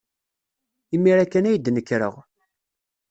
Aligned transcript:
Imir-a 0.95 1.25
kan 1.31 1.49
ay 1.49 1.57
d-nekreɣ. 1.57 2.15